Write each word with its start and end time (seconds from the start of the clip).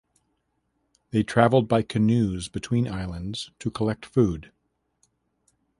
They 1.11 1.21
traveled 1.21 1.67
by 1.67 1.83
canoes 1.83 2.47
between 2.49 2.87
islands 2.87 3.51
to 3.59 3.69
collect 3.69 4.03
food. 4.03 4.51